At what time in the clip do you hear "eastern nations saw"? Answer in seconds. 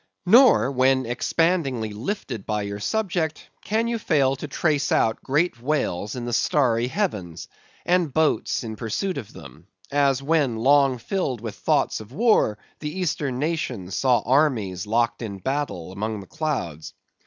12.99-14.21